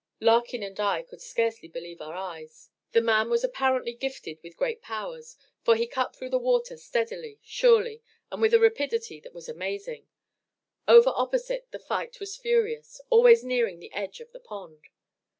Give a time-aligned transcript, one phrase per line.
[0.19, 2.71] Larkin and I could scarcely believe our eyes.
[2.91, 7.37] The man was apparently gifted with great powers, for he cut through the water steadily,
[7.43, 8.01] surely,
[8.35, 10.07] with a rapidity that was amazing.
[10.87, 14.87] Over opposite, the fight was furious, always nearing the edge of the pond.